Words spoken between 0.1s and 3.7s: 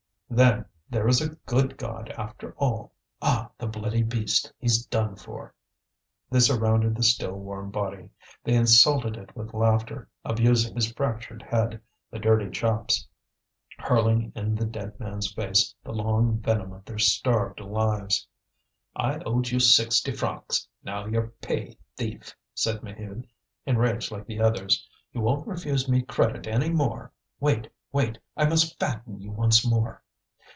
"Then there is a good God, after all! Ah! the